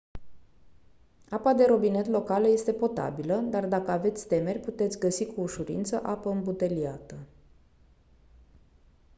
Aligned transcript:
apa 1.29 1.51
de 1.53 1.65
robinet 1.65 2.05
locală 2.07 2.47
este 2.47 2.73
potabilă 2.73 3.35
dar 3.35 3.67
dacă 3.67 3.91
aveți 3.91 4.27
temeri 4.27 4.59
puteți 4.59 4.99
găsi 4.99 5.25
cu 5.25 5.41
ușurință 5.41 6.01
apă 6.03 6.29
îmbuteliată 6.29 7.17